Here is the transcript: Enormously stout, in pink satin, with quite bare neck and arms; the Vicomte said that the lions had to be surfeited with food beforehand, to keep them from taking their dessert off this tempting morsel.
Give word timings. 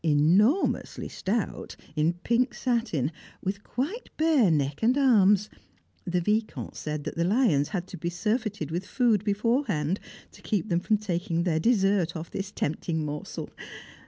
Enormously 0.03 1.07
stout, 1.07 1.75
in 1.95 2.13
pink 2.13 2.55
satin, 2.55 3.11
with 3.43 3.63
quite 3.63 4.09
bare 4.17 4.49
neck 4.49 4.81
and 4.81 4.97
arms; 4.97 5.47
the 6.05 6.19
Vicomte 6.19 6.75
said 6.75 7.03
that 7.03 7.15
the 7.15 7.23
lions 7.23 7.69
had 7.69 7.85
to 7.85 7.97
be 7.97 8.09
surfeited 8.09 8.71
with 8.71 8.83
food 8.87 9.23
beforehand, 9.23 9.99
to 10.31 10.41
keep 10.41 10.69
them 10.69 10.79
from 10.79 10.97
taking 10.97 11.43
their 11.43 11.59
dessert 11.59 12.15
off 12.15 12.31
this 12.31 12.49
tempting 12.51 13.05
morsel. 13.05 13.51